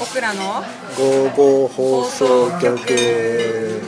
[0.00, 0.64] 僕らの？
[0.96, 3.82] 午後放送局。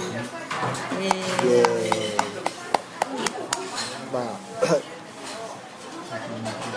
[4.12, 4.36] まあ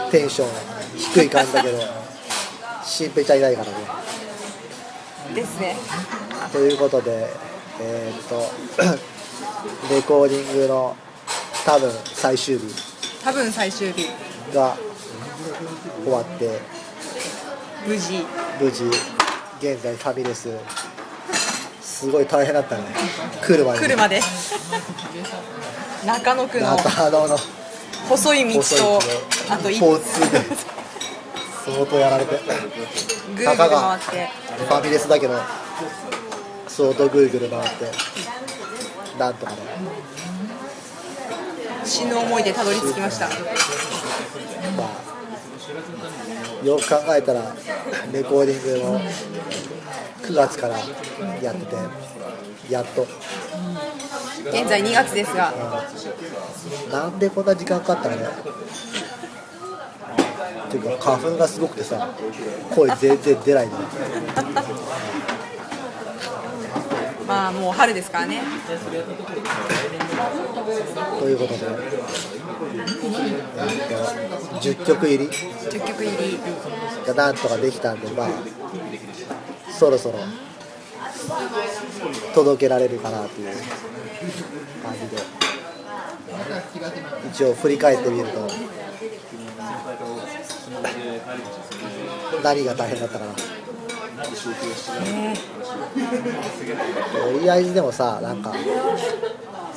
[0.10, 0.48] テンション
[0.98, 1.80] 低い感じだけど
[2.86, 3.78] 新平ちゃんいないからね。
[5.32, 5.76] ー、ですね。
[6.54, 7.28] ということで
[7.82, 8.42] えーっと
[9.94, 10.96] レコーディングの
[11.66, 12.74] 多分最終日。
[13.22, 14.10] 多分最終日。
[14.54, 14.78] が
[16.04, 16.62] 終わって
[17.86, 18.26] 無事。
[18.62, 19.15] 無事
[19.60, 20.50] 現在ファミレス。
[21.82, 22.84] すごい大変だったね。
[23.42, 23.80] 来るまで。
[23.80, 24.22] 来るまで。
[26.06, 27.38] 中野区の中野の。
[28.10, 29.00] 細い道と道
[29.50, 30.42] あとい交通で。
[31.66, 32.38] 相当やられて。
[32.38, 32.50] ぐる
[33.36, 34.30] ぐる回って。
[34.58, 35.40] ファミレスだけど
[36.68, 37.92] 相当ぐるぐる回って。
[39.18, 39.58] なんとかね。
[41.86, 43.28] 死ぬ思いでたどり着きました。
[43.28, 43.38] まあ
[46.66, 47.56] よく考えたら
[48.12, 49.00] レコーディングの
[50.24, 50.78] 9月から
[51.42, 51.76] やってて
[52.74, 53.06] やっと。
[54.48, 55.54] 現在2月ですが。
[56.92, 58.26] なんでこんな時間かかったのね。
[60.68, 62.10] っていうか花粉がすごくてさ
[62.74, 63.84] 声全然出ないんだよ
[67.28, 68.42] まあもう春ですからね
[70.66, 70.72] と
[71.30, 71.92] いうことで、えー
[73.92, 75.26] と10曲入り。
[75.26, 76.40] 10曲入り。
[77.06, 78.30] がなんとかできたんでまあ
[79.72, 80.20] そろそろ。
[82.34, 83.50] 届けられるかなという
[84.84, 85.22] 感じで。
[87.32, 88.50] 一応振り返ってみると。
[92.44, 93.34] 何が大変だったかな。
[93.36, 93.42] と
[97.40, 98.54] りあえずでもさなんか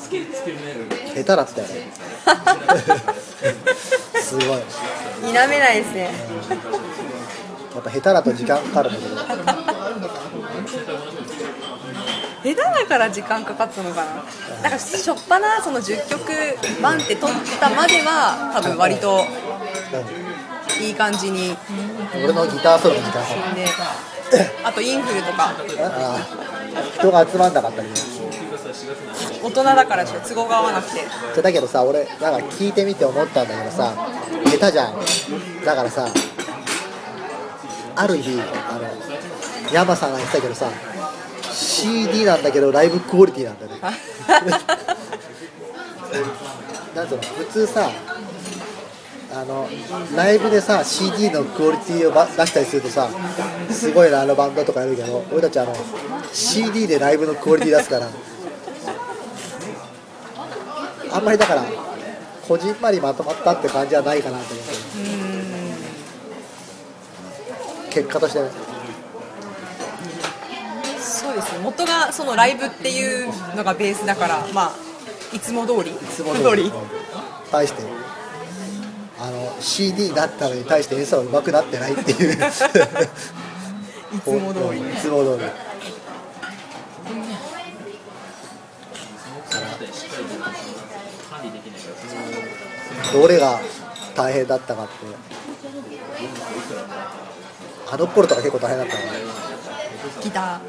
[0.08, 1.92] 下手だったよね。
[4.22, 4.46] すごい。
[5.34, 6.10] や否めないですね。
[7.78, 9.16] っぱ下手だと時間かかるんだけど
[12.42, 14.22] 下手だから時間かかったのかな。
[14.62, 16.32] なんかしょっぱなその10曲
[16.80, 19.24] バンって取ったまでは多分割と
[20.80, 21.56] いい感じに。
[22.14, 23.66] 俺のギターソロの時間かかるで。
[24.64, 25.52] あとインフルとか。
[26.98, 28.17] 人が集まんなかったりね
[29.42, 31.00] 大人だからちょ都合が合わなくて。
[31.34, 33.94] じゃだけどさ俺なんか聞いてみて思ったんだけどさ
[34.44, 34.94] 下手じゃん。
[35.64, 36.08] だからさ
[37.96, 40.70] ある日あの山さんが言ってたけどさ
[41.52, 43.78] CD なんだけどライブクオリティなんだよね。
[46.94, 47.90] なんつうの普通さ
[49.30, 49.68] あの
[50.16, 53.08] ライブでさ CD のクオリティをば出したりするとさ
[53.70, 55.74] すごいなあのバンドとかやるけど俺たちあの
[56.32, 58.08] CD でライブのクオリティ出すから
[61.12, 61.64] あんまりだから
[62.46, 64.72] こじんまりまとまったって感じはないかなと思って。
[67.90, 68.48] 結果としてね。
[70.98, 71.58] そうですね。
[71.62, 73.26] 元がそのライブっていう
[73.56, 74.74] のがベースだからまあ
[75.34, 76.72] いつも通りいいつも通り。
[77.50, 77.82] 対して
[79.18, 82.32] あの CD だったのに対して演奏が上手くなってないっていう。
[82.32, 82.62] い つ
[84.14, 84.80] いつも通り。
[84.92, 85.67] いつも通り
[93.12, 93.60] どれが
[94.14, 94.92] 大変だったかって。
[97.90, 99.02] あの頃とか結構大変だったの？
[99.04, 99.08] ね
[100.22, 100.60] ギタ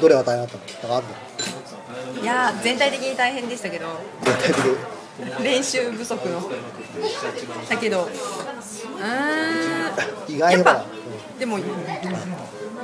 [0.00, 0.94] どれが大変だったの？
[0.94, 3.86] なんかあんいやー全体的に大変でしたけど。
[4.24, 4.56] 全体的
[5.38, 6.40] に練習不足の。
[7.68, 8.04] だけど。
[8.04, 10.32] うーん。
[10.32, 10.84] 意外やっぱ
[11.38, 11.58] でも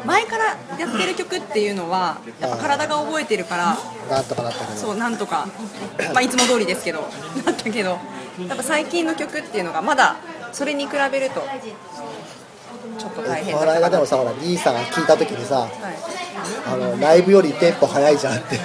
[0.04, 0.44] 前から
[0.78, 4.78] やってる曲っていうのはやっぱ体が覚えてるからうんなんとかなったけど。
[4.78, 5.46] そうなんとか、
[6.12, 7.00] まあ、いつも通りですけど
[7.44, 7.98] なったけど。
[8.48, 10.16] やっぱ最近の曲っていうのがまだ
[10.52, 11.44] それに比べると
[12.96, 15.70] ちょっと大変だこの間でもさほら兄さんが聞いた時にさはい。
[16.66, 18.58] あのライブよりテンポ早いじゃんって。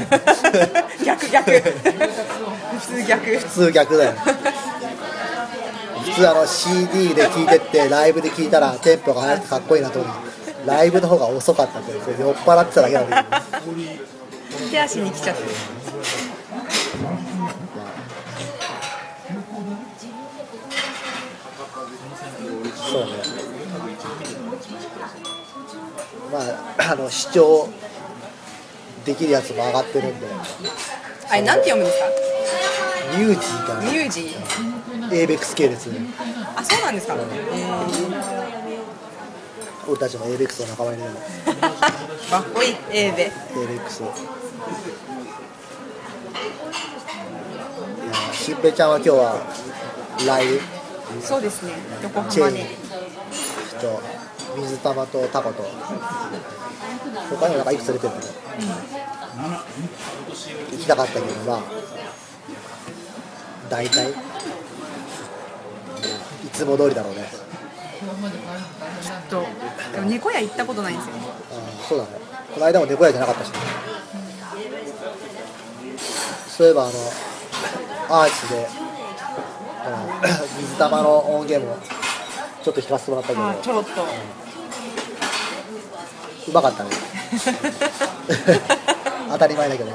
[1.03, 1.51] 逆 逆。
[2.79, 3.37] 普通逆。
[3.39, 4.13] 普通逆だよ。
[6.03, 10.15] 普通あの CD で聴いてってライブで聴いたらテンポが速くてかっこいいなと思う
[10.65, 12.01] ライブの方が遅かったんで酔っ
[12.35, 13.29] 払ってただけなんだけ
[14.65, 15.43] ど手足に来ちゃって
[22.75, 23.11] そうね。
[26.31, 27.67] まああの視聴
[29.05, 30.27] できるやつも上がってるんで。
[31.29, 32.05] あれなんて読むんですか？
[33.17, 35.13] ミュージーかなミュージー。
[35.15, 35.89] エイベックス系列
[36.55, 37.17] あそうなんですか、え
[39.87, 42.75] 俺たちもベックスの仲間にいるー、かっこいい。
[42.91, 43.29] A でエ
[43.63, 44.01] イベックス。
[48.71, 49.41] ちゃんは今日は
[50.25, 50.61] ライブ。
[51.21, 51.73] そうですね。
[52.01, 52.49] 横チェーン。
[52.51, 52.65] 浜に
[53.81, 54.01] と
[54.57, 55.63] 水玉とタコと。
[57.29, 58.33] 他にもなんかいくつ出てるんだけど
[60.71, 61.61] 行きたかったけどまあ
[63.69, 64.11] 大体。
[64.11, 64.15] い
[66.53, 67.42] つも通りだろうね
[69.29, 69.43] と
[69.93, 72.09] でも猫屋行ったことないんですよあーそうだね。
[72.53, 73.55] この間も猫屋じゃなかったしね。
[76.47, 76.91] そういえばあの
[78.21, 78.67] アーチで
[79.85, 79.97] あの
[80.59, 81.77] 水玉の音源も
[82.63, 83.47] ちょっと弾かせてもらったけど。
[83.47, 83.89] あちょろっと。
[86.47, 86.89] うまかったね。
[89.31, 89.91] 当たり前だけど。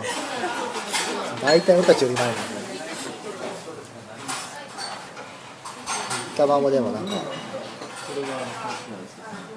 [1.42, 2.48] 大体俺たちより前なんだね。
[6.36, 7.12] たまもでもなんか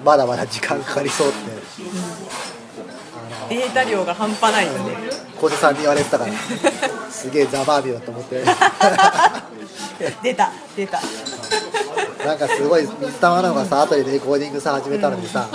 [0.03, 1.37] まだまだ時間かかりそうって。
[3.55, 4.97] データ量が半端ないんで。
[5.39, 6.33] 小瀬さんに言われてたから。
[7.09, 8.43] すげえザバービーだと思って。
[10.23, 11.01] 出た出た。
[12.25, 15.49] なんかすごい水玉なのがさ後でレコーディングさ始めたのにさ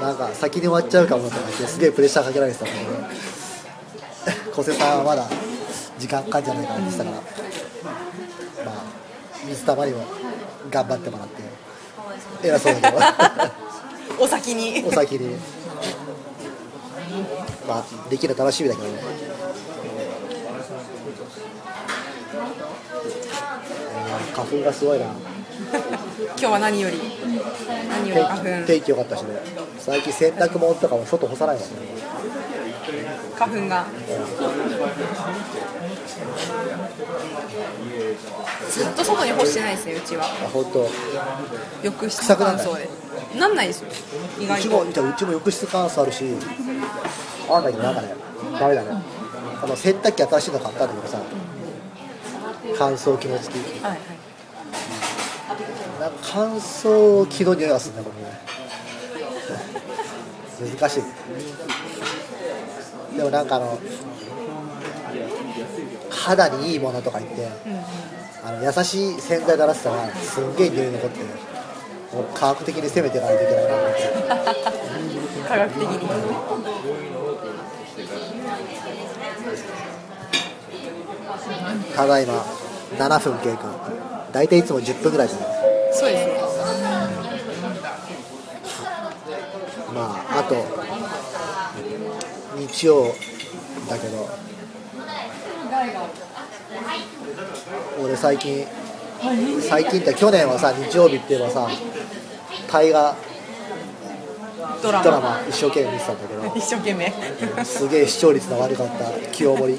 [0.00, 5.26] なんか先に終わっちゃうかもとか言ってすげえプレッシャーかけられてたんだけど小瀬さんはまだ
[5.98, 7.16] 時間かかんじゃないかなって言ってたから。
[8.64, 8.74] まあ
[9.46, 10.04] 水玉にも
[10.70, 11.42] 頑張ってもらって
[12.42, 13.02] 偉そうだけど
[14.18, 14.84] お先に。
[14.86, 15.36] お先に。
[17.66, 18.94] まあできるの楽しみだけどね。
[18.94, 19.40] えー
[24.34, 25.06] 花粉がすごいな。
[25.06, 25.14] 今
[26.36, 26.98] 日は何より。
[27.88, 28.44] 何より花粉。
[28.66, 29.28] 天気良かったしね。
[29.78, 31.74] 最近洗濯物とかも外干さないもんね。
[33.36, 33.86] 花粉が
[38.70, 40.24] ずっと外に干してないですねうちは。
[40.24, 40.88] あ本当。
[41.82, 42.88] 浴室乾燥で。
[43.38, 43.88] なんないですよ。
[44.38, 44.62] 意う外と。
[44.62, 46.24] ちもじゃあうちも浴室乾燥あるし
[47.48, 48.14] あんだけどなんかね
[48.58, 48.88] ダメだね。
[49.62, 51.20] あの洗濯機新しいの買ったんだけどさ
[52.78, 53.58] 乾燥機能付き。
[53.82, 54.00] はいはい。
[56.00, 56.10] なん。
[56.10, 58.10] か乾燥機の匂いがするんだこ
[60.60, 60.76] れね。
[60.78, 61.02] 難しい。
[63.16, 63.78] でもなんかあの
[66.10, 67.48] 肌にいいものとか言って
[68.44, 71.18] あの優しい洗剤で洗ってたらすんげえ匂い残って
[72.14, 74.02] もう科学的に攻めていかないといけないなと思って。
[75.46, 76.00] 科学的に。
[81.94, 82.44] ただいま
[82.98, 83.90] 7分経過。
[84.32, 85.40] 大体いつも10分ぐらいかな。
[85.92, 86.40] そうですね。
[89.94, 90.54] まああと
[92.56, 93.14] 日曜
[93.88, 94.28] だけど
[98.02, 98.66] 俺最近
[99.68, 101.68] 最近って去年はさ日曜日って言えばさ
[102.70, 103.16] 大河
[104.82, 105.04] ドラマ。
[105.04, 107.12] ドラマ一生懸命見てたんだけど 一生懸命。
[107.64, 109.78] すげえ視聴率の悪かった清盛。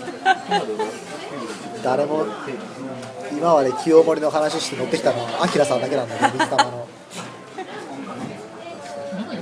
[1.83, 2.25] 誰も
[3.31, 6.87] 今まで清盛の話して乗ってきたのはアキラさんだけなんだけど水玉の。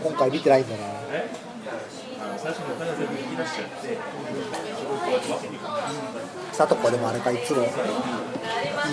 [0.05, 0.83] 今回見てないんだな。
[6.53, 7.65] さとこでもあれかいつも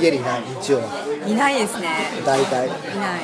[0.00, 0.84] 家にいない日曜は
[1.26, 1.88] いないですね。
[2.24, 2.66] 大体。
[2.66, 3.20] いない。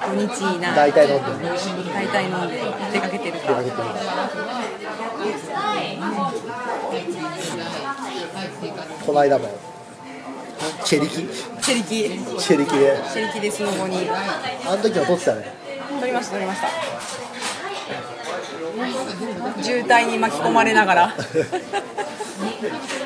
[0.00, 0.76] 土日いない。
[0.76, 1.30] 大体飲んで。
[1.32, 1.50] る
[1.92, 2.60] 大体飲んで
[2.92, 3.40] 出かけてる。
[3.40, 3.84] 出かけてる。
[9.06, 9.48] この間も。
[10.84, 11.28] チェリキ？
[11.60, 11.86] チェリキ。
[12.38, 13.00] チェリキで。
[13.12, 14.08] チェリキでスノボに。
[14.10, 15.52] あの時も撮ってたね。
[16.00, 16.68] 撮りました撮りました。
[19.62, 21.14] 渋滞に巻き込まれながら。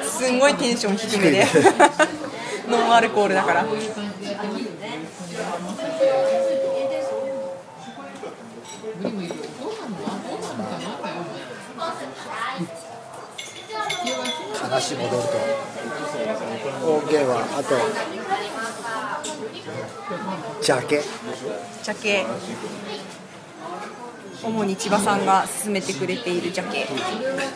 [0.05, 1.47] すんごいテンション低めで
[2.69, 3.65] ノンアルコールだから。
[14.63, 15.19] 話戻ると。
[16.87, 17.77] 音源はあと。
[20.63, 21.03] ジャケ。
[21.83, 22.27] ジャケ。
[24.43, 26.87] 主に千葉さんが勧めてくれているジャケ。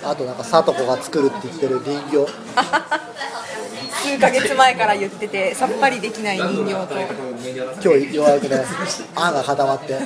[0.05, 2.27] あとなんかさとこが作るって言ってる人形
[3.91, 6.95] 数ヶ月前から言っててさっぱりできない人形と。
[7.83, 8.65] 今日ようやくね
[9.17, 9.99] 案が固まって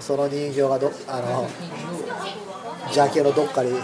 [0.00, 1.48] その人形がどあの
[2.92, 3.78] ジャケのどっかに乗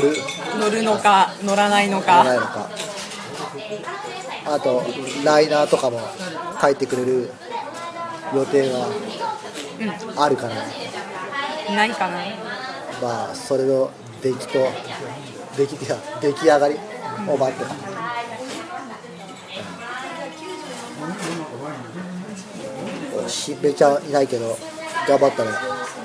[0.00, 0.16] る。
[0.58, 2.70] 乗るのか乗らないの乗らないかのか。
[4.46, 4.82] あと
[5.24, 6.00] ライナーとかも
[6.60, 7.30] 書いてくれる
[8.34, 8.86] 予定が
[10.16, 10.54] あるかな、
[11.74, 12.18] ないかな。
[13.02, 13.90] まあそれの
[14.22, 14.58] 出来と
[15.56, 15.76] 出来
[16.20, 16.74] 出来上がり
[17.28, 17.97] を待ってしん
[23.60, 24.58] べちゃんいないけど
[25.06, 25.52] 頑張ったら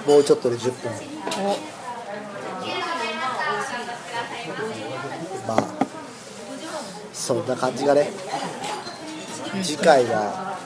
[0.07, 0.91] もうちょっとで10分。
[1.43, 1.57] お
[5.47, 5.63] まあ
[7.13, 8.11] そんな感じがね。
[9.61, 10.57] 次回は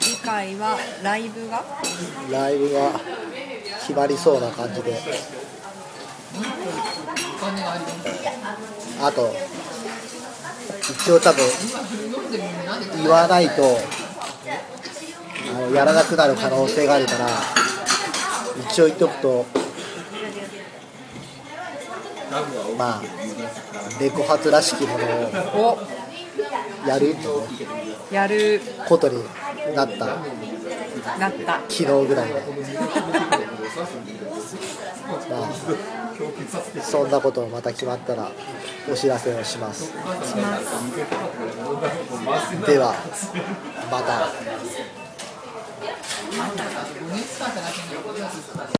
[0.00, 1.64] 次回はライブが？
[2.30, 2.92] ライブが
[3.80, 5.00] 決まりそうな感じで。
[9.00, 9.34] あと
[10.80, 11.44] 一応多分
[13.02, 13.76] 言わないとあ
[15.68, 17.28] のやらなくなる可能性があるから
[18.70, 19.46] 一応言っとくと
[22.76, 23.02] まあ
[24.00, 25.04] レコ発らしきもの
[25.60, 26.02] をお
[26.86, 27.14] やる。
[28.10, 28.60] やる。
[28.88, 29.22] ことに
[29.74, 30.06] なった。
[31.18, 31.60] なった。
[31.68, 32.34] 昨日ぐらいで。
[35.30, 35.50] まあ
[36.82, 38.30] そんなこともまた決まったら
[38.90, 39.84] お知らせをします。
[39.84, 39.92] し
[40.36, 40.64] ます。
[42.66, 42.94] では
[43.90, 44.28] また
[46.32, 46.48] 骨
[47.22, 48.68] 使ってないけどこれはすいません。